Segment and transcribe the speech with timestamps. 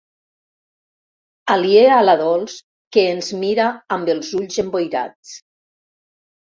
[1.57, 2.57] Aliè a la Dols
[2.97, 5.41] que ens mira amb els ulls emboirats.